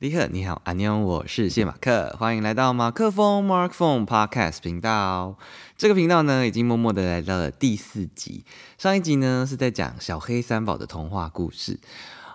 [0.00, 5.36] 李克，你好，安妞，我是谢马克，欢迎来到马克风 Mark Phone Podcast 频道。
[5.76, 8.46] 这个频道呢，已经默默的来到了第四集。
[8.78, 11.78] 上一集呢，是在讲小黑三宝的童话故事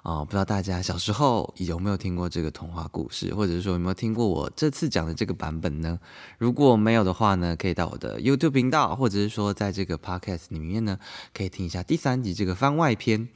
[0.04, 0.24] 啊。
[0.24, 6.00] 不知道大家小时候有没有听过这个童话故事，或者是说有没有听过我这次讲的这个版本呢？
[6.38, 11.00] 如果没有的话呢，可以到我的 YouTube 频道，或者是说在这个 Podcast 里面呢，
[11.34, 13.28] 可以听一下第三集这个番外篇。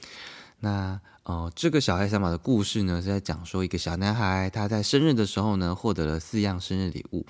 [0.60, 1.00] 那
[1.30, 7.24] 哦，这个小黑三宝的故事呢，是在讲说一个小男孩，他在生日的时候呢，获得了四样生日礼物。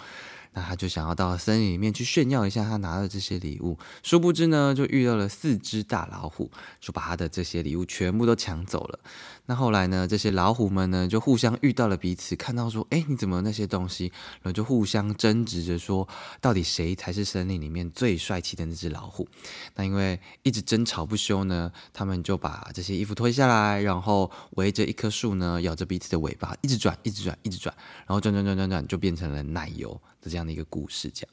[0.54, 6.50] 那他就想要到森林里面去炫耀一下他拿的这些礼物，殊不知呢，就遇到了四只大老虎，
[6.80, 9.00] 就把他的这些礼物全部都抢走了。
[9.46, 14.12] 那后来呢，这些老虎们呢，就互相遇到了彼此，看到说，哎，你怎么那些东西？
[14.42, 16.08] 然后就互相争执着说，
[16.40, 19.28] 到底谁才是森林里面最帅气的那只老虎？
[19.76, 27.76] 那因为一直争吵不休呢，他们就把这些衣服脱下来，然后围着一棵树呢，咬着彼此的尾巴，一直转，一直转，一直转，
[28.06, 30.00] 然后转转转转转，就变成了奶油。
[30.22, 31.30] 这样这样的一个故事，这样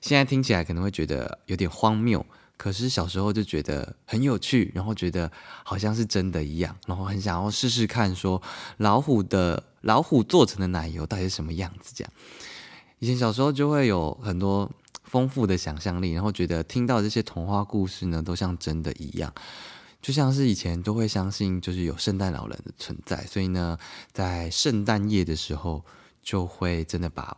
[0.00, 2.24] 现在听起来可能会觉得有点荒谬，
[2.56, 5.30] 可是小时候就觉得很有趣，然后觉得
[5.64, 8.40] 好像是真的一样，然后很想要试试看，说
[8.78, 11.92] 老虎的老虎做成的奶油到底是什么样子？
[11.94, 12.10] 这样
[13.00, 14.70] 以前小时候就会有很多
[15.04, 19.30] 丰富的想象力，然后觉得听到这些童话故事呢，都像真的一样，
[20.00, 23.76] 就像是以前都会相信就是有圣诞老人的存在，所以呢，
[24.12, 25.84] 在圣诞夜的时候
[26.22, 27.36] 就会真的把。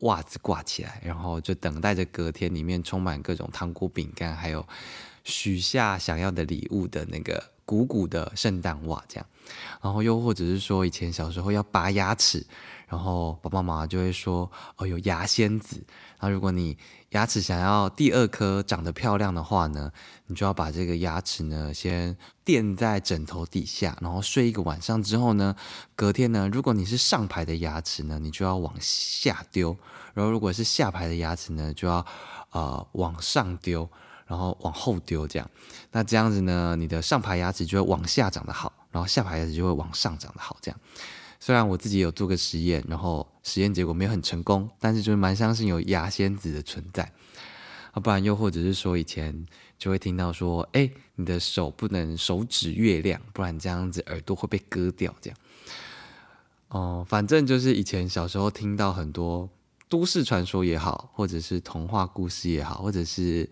[0.00, 4.66] 袜子挂起来，然后就等待着隔天里面充满各种糖果、饼干，还有
[5.24, 9.24] 许下想要的礼物的那个鼓鼓的圣诞袜，这样。
[9.80, 12.44] 然后又或者是说，以前小时候要拔牙齿，
[12.88, 15.80] 然后爸爸妈妈就会说：“哦，有牙仙子。”
[16.18, 16.76] 那如果你
[17.10, 19.92] 牙齿想要第二颗长得漂亮的话呢，
[20.26, 25.54] 你就要把这个牙齿呢先垫在枕头底下，然后睡一个晚上之后呢，
[25.94, 29.76] 隔天呢，如果你是上排的牙齿呢，你就要往下丢；
[30.14, 32.04] 然后如果是下排的牙齿呢，就要
[32.50, 33.88] 呃往上丢，
[34.30, 35.50] 然后往后丢这样。
[35.90, 40.80] 那这样子呢，你的上排牙齿就会往下长得好，然后下排牙齿就会往上长得好这样。
[41.40, 47.02] 虽然我自己有做个实验，然后实验结果没有很成功，但是就是蛮相信有牙仙子的存在。
[47.92, 49.46] 啊，不然又或者是说以前
[49.76, 55.12] 就会听到说，哎，你的手不能手指月亮，不然这样子耳朵会被割掉。
[55.20, 55.38] 这样，
[56.68, 59.48] 哦，反正就是以前小时候听到很多
[59.90, 63.46] 都市传说也好，或者是童话故事也好，或者是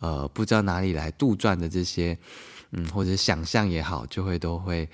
[0.00, 2.18] 呃不知道哪里来杜撰的这些，
[2.72, 4.86] 嗯，或者想象也好，就会都会。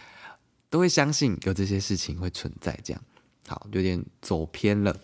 [0.73, 3.03] 都会相信有这些事情会存在，这样
[3.49, 4.97] 好有点走偏了。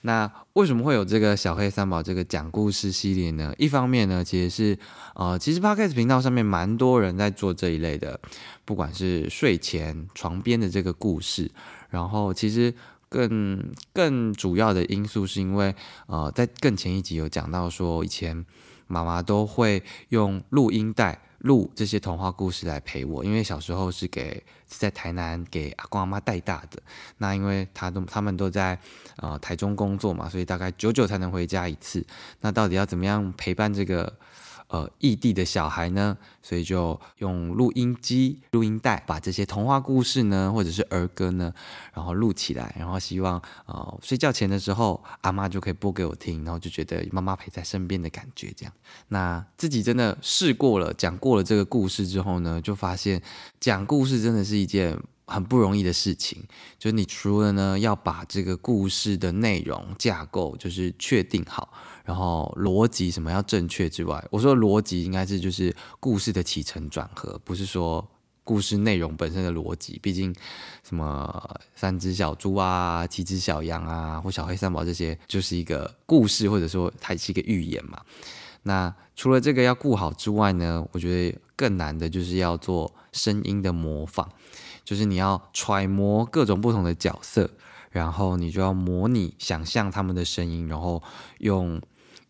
[0.00, 3.54] 那为什么会有这个小黑三宝这个讲故事系列呢？
[3.58, 4.76] 一方面呢，其实是
[5.14, 8.20] 呃，其实 Podcast 频道上面蛮多人在做这一类的，
[8.64, 11.48] 不管是睡前床边的这个故事，
[11.90, 12.74] 然后其实
[13.08, 15.74] 更更主要的因素是因为
[16.06, 18.44] 呃，在更前一集有讲到说，以前
[18.86, 21.20] 妈妈都会用录音带。
[21.42, 26.82] 录这些童话故事来陪我，因为小时候是给在台南给阿公阿妈带大的。
[27.18, 28.76] 那因为他都他们都在
[29.18, 32.04] 呃台中工作嘛，所以大概久久才能回家一次。
[32.40, 34.12] 那到底要怎么样陪伴这个？
[34.68, 41.52] 呃，异地的小孩呢，所以就用录音机、录音带把这些童话故事呢，或者是儿歌呢，
[41.94, 48.52] 然后录起来，然后希望呃睡觉前的时候，阿妈就可以播给我听，然后就觉得妈妈陪在身边的感觉。
[48.54, 48.72] 这样，
[49.08, 53.22] 那自己真的试过了，讲过了这个故事之后呢，就发现
[53.58, 56.44] 讲故事真的是一件很不容易的事情。
[56.78, 61.72] 就是你除了呢要把这个故事的内容架构就是确定好。
[62.08, 68.02] 然后逻辑什么要正确之外，我说逻辑应该是就是故事的起承转合，不是说
[68.42, 69.98] 故事内容本身的逻辑。
[70.02, 70.34] 毕竟
[70.82, 78.00] 什么三只小猪啊、七只小羊啊，或小黑三宝这些，就是一个故事，或者说它是一个寓言嘛。
[78.62, 84.26] 那除了这个要顾好之外呢，我觉得更难的就是要做声音的模仿，
[84.82, 87.50] 就是你要揣摩各种不同的角色，
[87.90, 91.02] 然后你就要模拟想象他们的声音，然后
[91.40, 91.78] 用。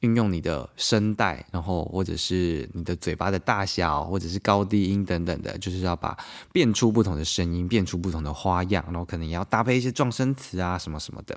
[0.00, 6.16] 运用你的声带，然后或者是你的嘴巴的大小，或者是高低音等等的，就是要把
[6.52, 11.36] 变出不同的声音，变出不同的花样，然后可能也要搭配一些撞声词啊什么什么的。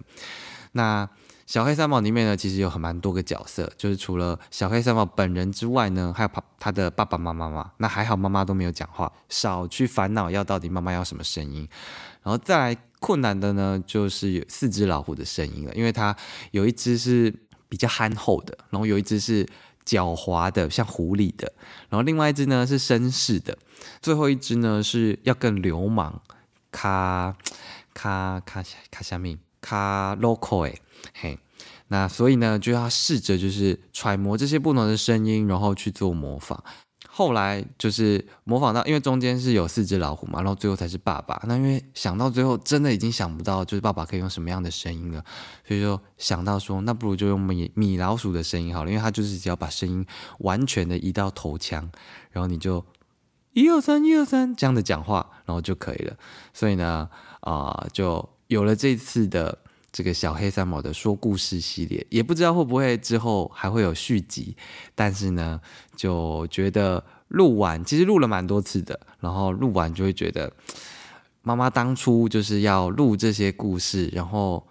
[0.74, 1.10] 那
[1.48, 7.72] 小黑三宝里面呢，其实有很蛮多个角色，就是除了小黑三宝本人之外呢，还有他他的爸爸妈妈嘛。
[7.78, 11.68] 那还好妈妈都没有讲话，少去烦恼要到底妈妈要什么声音。
[12.22, 16.16] 然后再来困难的呢，就是有四只老虎的声音了，因为它
[16.52, 17.34] 有一只是。
[17.72, 19.46] 比较憨厚的，然后有一只是
[19.86, 21.54] 狡猾的，像狐狸的，
[21.88, 23.58] 然后另外一只呢是绅士的，
[24.02, 26.20] 最后一只呢是要更流氓，
[26.70, 27.34] 卡
[27.94, 30.76] 卡卡卡下面卡 local 哎
[31.14, 31.40] 嘿，
[31.88, 36.62] 那所以呢就要试着就是揣摩这些不同的声音，然后去做模仿。
[37.08, 41.42] 后来就是模仿到，因为中间是有四只老虎嘛，然后最后才是爸爸。
[41.46, 45.24] 那因为想到最后真的已经想不到，就是爸爸可以用什么样的声音了，
[45.68, 50.06] 所以就想到说，那不如就用米米老鼠的声音好了，因为他就是只要把声音
[50.40, 51.90] 完全的移到头腔，
[52.32, 52.86] 然后你就
[53.54, 56.16] 一二三一二三这样的讲话，然后就可以了。
[56.54, 57.10] 所以呢，
[57.42, 59.58] 啊，就有了这次的。
[59.92, 64.56] 这个小黑三毛的说故事系列，也不知道会不会之后还会有续集，
[64.96, 65.60] 但是呢，
[65.96, 70.52] 就觉得录完其实录了蛮多次的，然后录完就会觉得，
[71.42, 74.66] 妈妈当初就是要录这些故事，然后，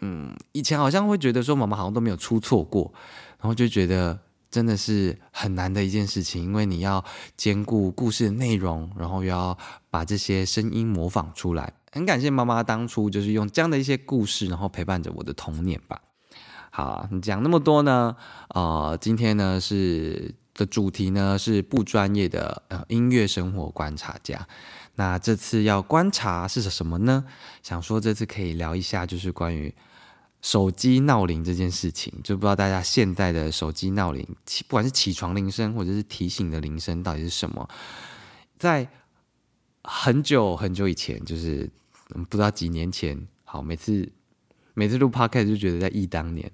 [0.00, 2.92] 嗯，以前好像会觉得说妈妈好像都没有出错过，
[3.38, 4.18] 然后就觉得
[4.56, 7.04] 真的是很难的一件事情，因为你要
[7.36, 9.54] 兼顾故事的内容，然后又要
[9.90, 11.74] 把这些声音模仿出来。
[11.92, 16.00] 很感谢妈妈当初就是用这样的一些故事，然后陪伴着我的童年吧。
[16.70, 18.16] 好，你讲那么多呢，
[18.54, 24.48] 呃，今天呢是的主题呢是不专业的呃音乐生活观察家。
[24.94, 27.26] 那这次要观察是什么呢？
[27.62, 29.74] 想说这次可以聊一下，就是关于
[30.42, 32.12] 手机闹铃这件事情。
[32.22, 34.26] 就不知道大家现在的手机闹铃，
[34.68, 37.68] 不管是起床铃声或者是提醒的铃声，到底是什么？
[38.58, 38.88] 在
[39.82, 41.70] 很久很久以前，就是。
[42.30, 44.08] 不知道几年前，好，每次
[44.74, 46.48] 每次录 podcast 就觉得在忆当年，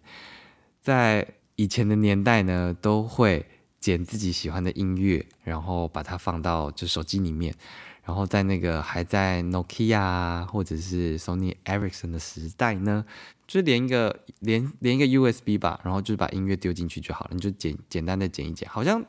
[0.81, 3.45] 在以前的年代呢，都会
[3.79, 7.55] 剪自己喜欢的音乐，然后把它放到就手机里面，
[8.05, 13.05] 然后在那个还在 Nokia 或者是 Sony Ericsson 的时代呢，
[13.47, 19.05] 就连一个连连一个 USB 吧，然后就是把音乐丢进去就好了，你就简简单的剪一剪，好像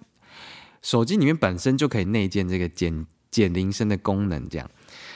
[0.81, 4.69] 手机里面本身就可以内建这个剪剪铃声的功能，这样。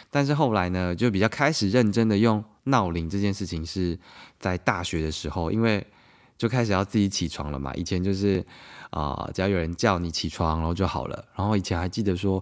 [0.10, 4.00] 但是后来呢，就比较开始认真的用闹铃这件事情，是
[4.40, 5.86] 在大学的时候，因为
[6.38, 7.74] 就开始要自己起床了嘛。
[7.76, 8.44] 以前就是
[8.90, 11.26] 啊，只要有人叫你起床，然后就好了。
[11.36, 12.42] 然后以前还记得说，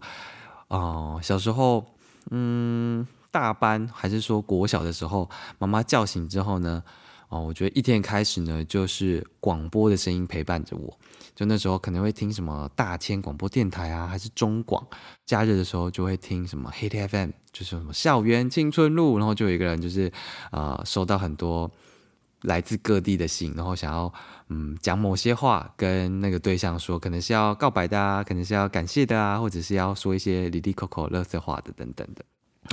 [0.77, 1.86] 哦，小时候，
[2.31, 6.83] 嗯，大班还是说国小的时候，妈妈叫醒之后呢。
[7.27, 10.95] 哦，我觉得一天开始呢，就是广播的声音陪伴着我。
[11.33, 14.86] 就那时候可能会听什么大千广播电台啊，还是中广。
[15.25, 19.18] 假日的时候就会听什么 Hit FM，就是什么校园青春路。
[19.18, 20.10] 然后就有一个人就是
[20.51, 21.69] 啊，收到很多
[22.42, 24.14] 来自各地的信，然后想要
[24.50, 32.24] 嗯讲某些话跟那个对象说，可能是要告白的啊，可能是要感谢的啊，或者是要说一些里里口口乐色话的等等的。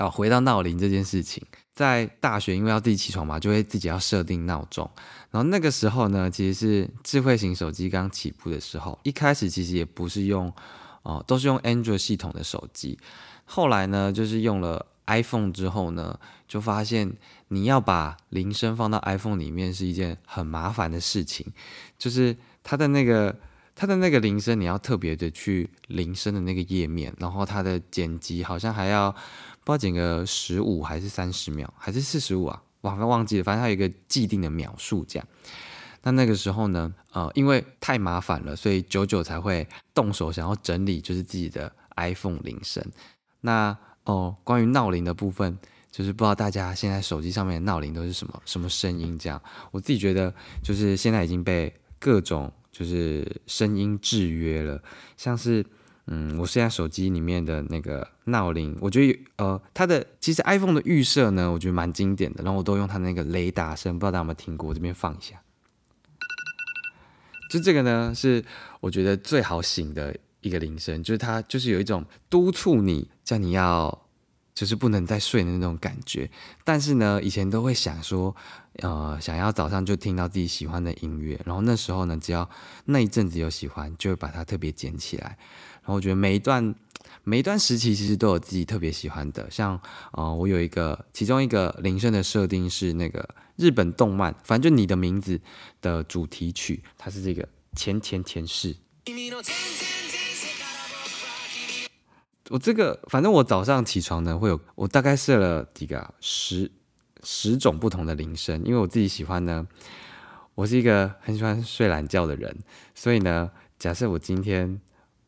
[0.03, 1.45] 啊，回到闹铃这件事情，
[1.75, 4.91] 在大学因为要自己起床嘛，就会自己要设定闹钟。
[5.31, 10.51] 然后那个时候呢，其实是智慧型手机刚起步的时候，一开始其实也不是用，
[11.03, 12.99] 哦，都是用 Android 系统的手机。
[13.45, 14.87] 后来呢，就是用了
[15.17, 17.13] iPhone 之后呢，就发现
[17.49, 21.47] 你要把铃声放到 iPhone 里面是一件很麻烦的事情，
[21.99, 23.35] 就是它的那个
[23.75, 29.15] 它的那个铃声，你要特别的去铃声的那个页面，然后它的剪辑好像还要。
[29.65, 32.61] 不知道剪个十五还是三十秒，还是四十五啊？
[32.81, 35.29] 我好像忘记了，反正它有一个既定的秒数这样。
[36.03, 42.85] 那那个时候呢，呃，因为太麻烦了，所以久久才会动手想要整理，就是自己的 iPhone 铃声。
[43.43, 45.59] 那哦，关于闹铃的部分，
[45.91, 49.19] 就是不知道大家现在手机上面的闹铃都是什么什么声音？
[49.19, 49.41] 这样，
[49.71, 54.83] 我自己觉得就是现在已经被各种就是声音制约了，
[55.17, 55.65] 像是。
[56.07, 62.43] 嗯，我现在手机里面的那个闹铃，我觉得呃，它的其实 iPhone 的预设呢，我觉得蛮经典的。
[62.43, 64.71] 然后我都用它那个雷达声，不知道大家有没有听过？
[64.71, 65.41] 我这边放一下，
[67.49, 68.45] 就这个呢，是
[68.81, 74.07] 我觉得最好醒的一个铃声，就是它就是有一种督促你，叫你要
[74.55, 76.31] 就是不能再睡的那种感觉。
[76.65, 78.37] 但是呢，以前都会想说，
[78.83, 82.49] 呃，想要早上就听到自己喜欢的音乐，然后那时候呢，只要
[82.85, 85.39] 那一阵子有喜欢，就会把它特别捡起来。
[85.81, 86.75] 然后我觉得每一段
[87.25, 89.81] 每一段时期其实都有自己特别喜欢的，像
[90.13, 95.41] 啊，我有一个其中一个铃声的设定是那个日本动漫，反正就你的名字
[95.81, 98.77] 的主题曲，它是这个前前前世。
[102.51, 106.71] 我这个反正我早上起床呢会有，我大概设了几个十
[107.23, 109.67] 十种不同的铃声，因为我自己喜欢呢，
[110.55, 112.57] 我是一个很喜欢睡懒觉的人，
[112.95, 114.81] 所以呢，假设我今天。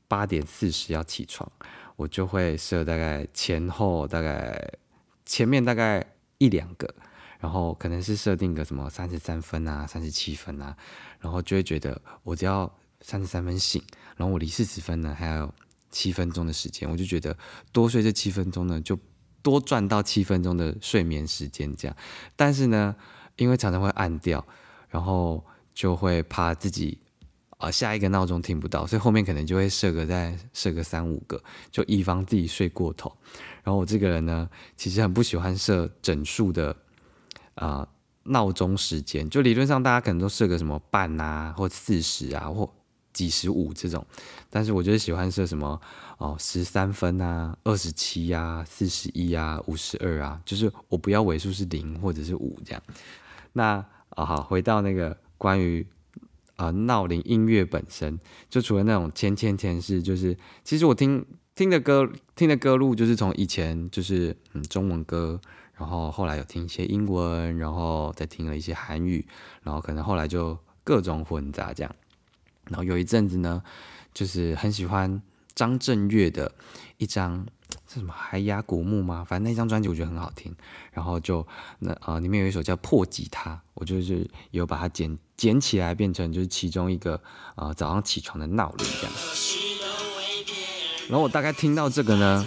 [0.06, 1.50] 八点四十要起床，
[1.96, 4.70] 我就会设大概前后大概
[5.24, 6.06] 前面大概
[6.38, 6.94] 一两个，
[7.40, 10.76] 然后可能是设定个什么三十三分啊、三十七分啊，
[11.18, 13.82] 然后就会觉得我只要三十三分醒，
[14.16, 15.52] 然后我离四十分呢还有
[15.94, 17.36] 七分钟的时间，我就觉得
[17.70, 18.98] 多睡这七分钟呢就
[19.40, 21.96] 多赚到七分钟的睡眠时间这样。
[22.34, 22.96] 但是呢，
[23.36, 24.44] 因为常常会按掉，
[24.88, 26.98] 然后就会怕自己
[27.58, 33.16] 啊下一个闹钟听不到，所以后面可能就会设个再设个三五个，就以防自己睡过头。
[33.62, 36.76] 然后我这个人呢，其实很不喜欢设整数的
[37.54, 37.86] 啊
[38.24, 42.70] 闹钟时间，就理论上大家可能都设个什么半啊，或四十啊，或
[43.14, 44.04] 几十五这种，
[44.50, 45.80] 但是我就是喜欢设什么
[46.18, 52.82] 哦十三分啊、二十七啊、四十一啊、五十二啊，就是我不要尾数是零或者是五这样。
[53.52, 55.86] 那啊好，回到那个关于
[56.56, 58.18] 啊闹铃音乐本身，
[58.50, 65.40] 就除了那种前前前世，就是其实我听听的歌听的歌路，就是从以前就是嗯中文歌，
[65.74, 69.24] 然后后来有听一些英文，然后再听了一些韩语，
[69.62, 71.96] 然后可能后来就各种混杂这样。
[72.66, 73.62] 然后有一阵子呢，
[74.12, 75.20] 就是很喜欢
[75.54, 76.50] 张震岳的
[76.98, 77.46] 一张
[77.88, 79.24] 是什么海雅古墓吗？
[79.28, 80.54] 反正那张专辑我觉得很好听。
[80.92, 81.46] 然后就
[81.78, 87.20] 那啊，里面有一首叫《破吉他》，我就是有把它捡捡起来，变成就是其中一个
[87.54, 89.12] 啊早上起床的闹铃这样。
[91.08, 92.46] 然后我大概听到这个呢，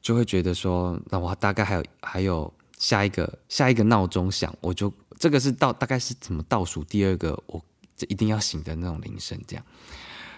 [0.00, 7.62] 就会觉得说，那我大概还有还有下一个下一个闹钟响，我就这个是倒大概是怎么倒数第二个我。
[8.08, 9.64] 一定要醒的那种铃声，这样，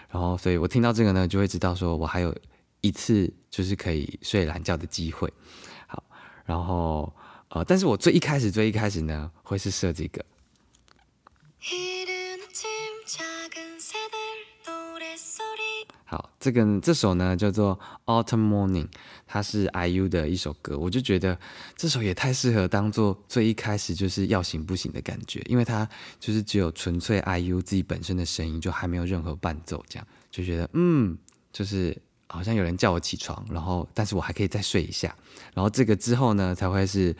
[0.09, 2.35] 然后，所以我听到这个呢，就会知道说我还有
[2.81, 5.31] 一次就是可以睡懒觉的机会。
[5.87, 6.03] 好，
[6.45, 7.13] 然后，
[7.49, 10.25] 呃，但是我最一开始最一开始呢，会是设这个。
[16.07, 17.79] 好，这个这首呢叫做
[18.23, 18.85] 《Autumn Morning》，
[19.25, 21.35] 它是 IU 的一首歌，我就觉得
[21.75, 31.17] 这首也太适合当做最一开始就是要醒不醒的感觉，因为它就是只有纯粹 IU 自己本身的声音，就还没有任何伴奏，这样就觉得嗯，
[31.51, 35.15] 就是好像有人叫我起床，然后但是我还可以再睡一下，
[35.55, 37.15] 然后这个之后呢才会是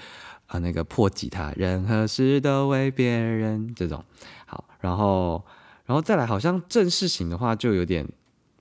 [0.45, 4.05] 啊那个破吉他，任何事都为别人这种
[4.45, 5.43] 好，然后
[5.85, 8.07] 然后再来好像正式醒的话就有点。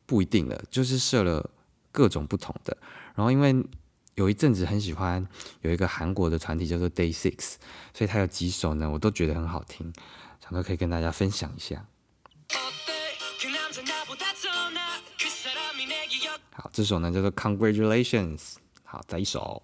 [0.06, 1.50] 不一定了，就是设了
[1.90, 2.76] 各种不同的。
[3.14, 3.54] 然后因为
[4.16, 5.26] 有一阵子很喜欢
[5.62, 7.54] 有一个韩国的团体叫做 Day Six，
[7.92, 9.92] 所以它有几首呢，我都觉得很好听，
[10.40, 11.87] 想说可以跟大家分享一下。
[16.52, 18.54] 好，这首呢叫做 Congratulations。
[18.82, 19.62] 好，再一首。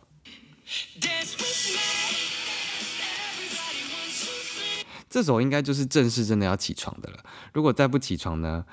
[5.08, 7.24] 这首应该就是正式真的要起床的了。
[7.52, 8.64] 如果再不起床呢？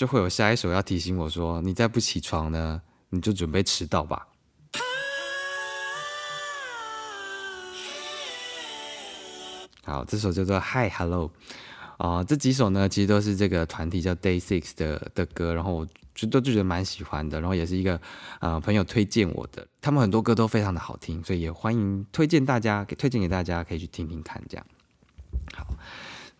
[0.00, 2.80] 就会有下一首要提醒我说：“你再不起床呢，
[3.10, 4.28] 你就准备迟到吧。”
[9.84, 11.30] 好，这首叫做《Hi Hello》
[12.02, 18.00] 啊，这几首呢其实都是这个团体叫 Day Six 的的歌，然后我就都就觉得蛮喜欢的，然后也是一个
[18.38, 24.66] 呃朋友推荐我的，他们很多歌都非常的好听，所以也欢迎推荐大家推荐给大家可以去听听看，这样
[25.54, 25.66] 好。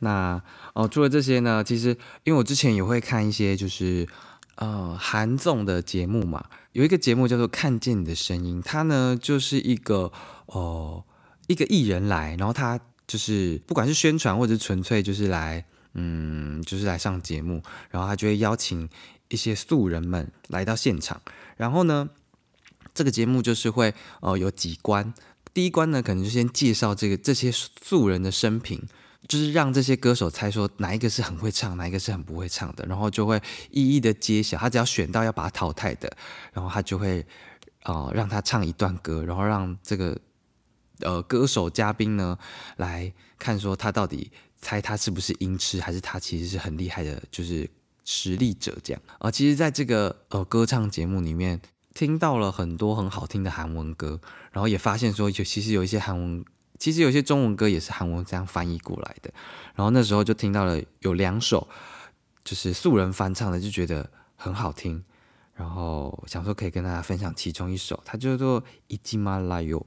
[0.00, 0.42] 那
[0.74, 4.08] 哦，除了这些呢，其实因为我之前也会看一些就是
[4.56, 10.10] 呃韩综的节目嘛，有一个节目叫做《看见你的声音》，它呢就是一个
[10.46, 11.04] 哦
[11.46, 15.64] 一个艺人来，然后他就是不管是宣传或者纯粹就是来
[15.94, 18.88] 嗯就是来上节目，然后他就会邀请
[19.28, 21.20] 一些素人们来到现场，
[21.56, 22.08] 然后呢
[22.94, 25.12] 这个节目就是会呃有几关，
[25.52, 28.82] 第一关呢可能就先介绍这个这些素人的生平。
[29.30, 34.58] 就是让这些歌手猜说哪一个是很会唱，哪一个是很不会唱的，然后就会一一的揭晓。
[34.58, 36.10] 他只要选到要把他淘汰的，
[36.52, 37.24] 然后他就会
[37.84, 40.18] 哦让他唱一段歌，然后让这个
[40.98, 42.36] 呃歌手嘉宾呢
[42.78, 47.70] 来看说他到底猜他是不是音痴，还是他其实是很厉害的，就是
[48.04, 49.30] 实力者这样啊。
[49.30, 51.60] 其实，在这个呃歌唱节目里面，
[51.94, 54.20] 听到了很多很好听的韩文歌，
[54.50, 56.44] 然后也发现说有其实有一些韩文。
[56.80, 59.32] 其实有些中文歌也是韩文这样翻译过来的。
[59.76, 61.68] 然后那时候就听到了有两首，
[62.42, 65.04] 就是素人翻唱的，就觉得很好听。
[65.54, 69.86] 然后想说可以跟大家分享其中一首，它叫做《一进马来哟》。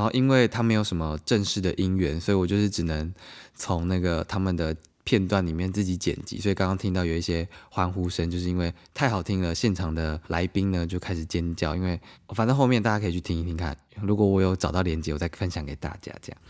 [0.00, 3.12] 然后，因为他没有什么正式的音源，所以我就是只能
[3.54, 6.40] 从那个他们的片段里面自己剪辑。
[6.40, 11.76] 所以刚刚听到有一些欢呼声，就是因为太好听了，现场的来宾呢就开始尖叫。
[11.76, 16.10] 因为反正后面大家可以去听一听看，如果我有找到连接，我再分享给大家。
[16.22, 16.40] 这样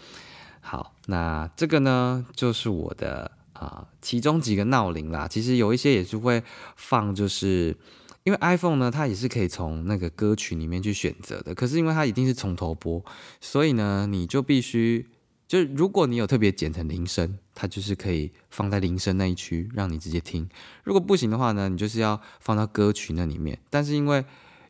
[0.61, 5.27] 好，那这个呢就是我的啊其中几个闹铃啦。
[5.27, 6.41] 其实有一些也是会
[6.77, 7.77] 放，就是
[8.25, 11.55] 因为 iPhone 呢，它也是可以从那个歌曲里面去选择的。
[11.55, 13.03] 可是因为它一定是从头播，
[13.41, 15.09] 所以呢，你就必须，
[15.49, 20.47] 就如果你有特别剪成铃声，它就是可以放在铃声那一区，让你直接听。
[20.85, 23.59] 如果不行的话呢，你就是要放到歌曲那里面。
[23.71, 24.23] 但是因为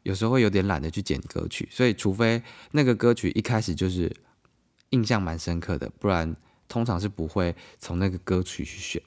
[0.04, 2.40] 有时候会有点懒得去剪歌曲，所以除非
[2.70, 4.14] 那个歌曲一开始就是
[4.90, 6.36] 印象蛮深刻的，不然
[6.68, 9.02] 通常是不会从那个歌曲去选。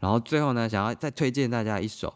[0.00, 2.12] 然后最后呢，想要再推荐大家一首。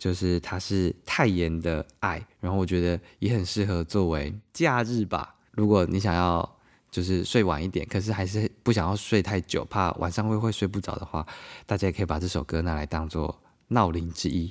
[0.00, 5.34] 就是它是泰妍的爱，然后我觉得也很适合作为假日吧。
[5.50, 6.56] 如果你想要
[6.90, 11.26] 就是睡晚一点，可是还是不想要睡太久，怕晚上会会睡不着的话，
[11.66, 14.50] 大家也可以把这首歌拿来当做闹铃之一。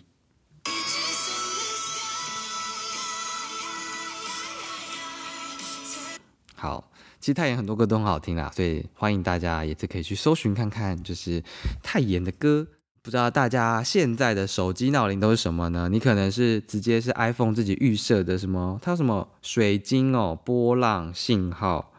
[6.53, 11.44] 好，其实泰妍很多歌都很好听啦，所以欢迎大家也是可以去搜寻看看，就是
[11.82, 12.68] 泰妍的歌。
[13.10, 15.89] 不知道大家现在的手机闹铃都是什么呢？
[15.89, 18.78] 你可能是直接是 iPhone 自己预设的什么？
[18.84, 21.92] 它有什么水晶哦、波浪、信号，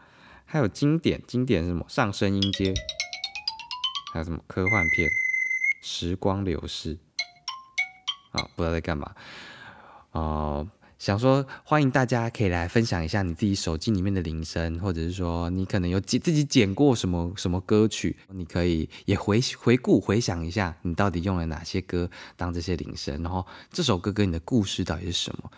[0.45, 2.73] 还有经典经典什么上升音阶，
[4.13, 5.09] 还有什么科幻片、
[5.81, 6.97] 时光流逝
[8.31, 8.47] 啊？
[8.55, 9.11] 不知道在干嘛
[10.13, 10.65] 哦。
[11.01, 25.49] 想说，欢迎大家可以来分享一下你自己手机里面的铃声，或者是说你可能有剪自己剪过什么什么歌曲，你可以也回回顾回想一下，你到底用了哪些歌当这些铃声，然后这首歌跟你的故事到底是什么？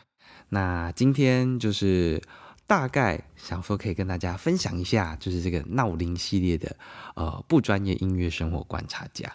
[0.47, 2.21] 那今天就是
[2.65, 6.73] 大概想说可以跟大家分享一下，就是这个闹铃系列的
[7.15, 9.29] 呃不专业音乐生活观察家。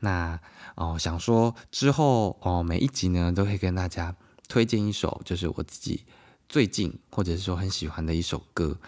[0.00, 0.38] 那
[0.74, 4.14] 哦想说之后哦每一集呢都会跟大家。
[4.48, 6.04] 推荐一首就是我自己
[6.48, 8.78] 最近或者是说很喜欢的一首歌，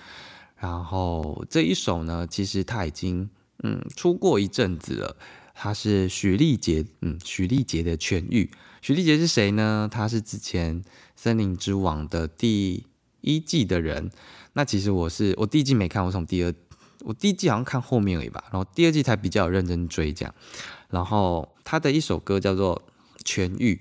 [0.59, 3.29] 然后这一首呢，其实它已经
[3.65, 5.17] 嗯出过一阵子了，
[5.55, 8.51] 它是许丽杰嗯许丽杰的痊愈。
[8.83, 9.89] 许丽杰是谁呢？
[9.91, 10.81] 他是之前
[11.17, 12.85] 《森林之王》的第
[13.23, 14.11] 一季的人。
[14.53, 16.55] 那其实我是我第一季没看，我从第二
[17.01, 20.33] 我第一季好像看后面而已吧，然后第二季才比较认真追这样。
[20.91, 22.81] 然后他的一首歌叫做
[23.25, 23.75] 《痊愈》。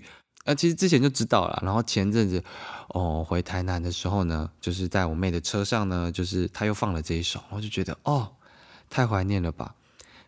[0.46, 2.44] 呃，其实之前就知道了，然后前阵子，
[2.90, 8.36] 哦，回台南的时候呢，就是在我妹的车上呢，就是她又放了这一首，我就觉得哦，
[8.88, 9.74] 太怀念了吧，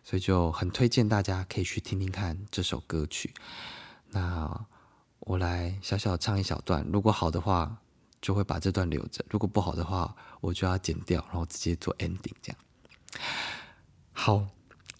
[0.02, 3.32] 所以就很推荐大家可以去听听看这首歌曲。
[4.10, 4.66] 那
[5.20, 7.76] 我来小小唱一小段，如果好的话，
[8.20, 12.58] 就会把这段留着；如果不好的话，我就要剪掉，然后直接做 ending 这样。
[14.12, 14.48] 好。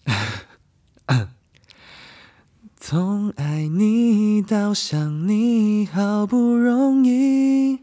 [2.81, 7.81] 从爱你到想你，好不容易，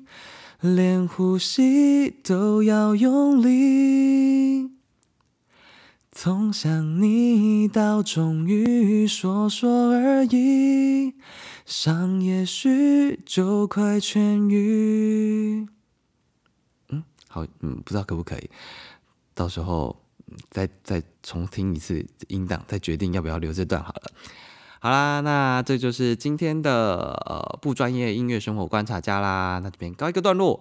[0.61, 4.71] 连呼吸都要用力。
[6.11, 11.13] 从想你到终于说说而已，
[11.67, 15.69] 伤也许就快痊愈。
[16.89, 18.51] 嗯，好，嗯，不知道可不可以，
[19.35, 19.95] 到时候
[20.51, 24.11] 再再重听一次音档，再决定要不要留这段好了。
[24.81, 29.61] 好啦，那这就是今天的呃不专业音乐生活观察家啦。
[29.63, 30.61] 那这边告一个段落，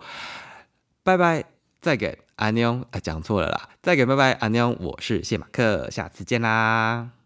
[1.04, 1.44] 拜拜，
[1.82, 7.25] 再给阿妞，啊讲错了啦，再给拜拜阿妞，我是谢马克，下次见啦。